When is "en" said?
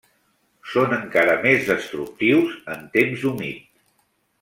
2.77-2.91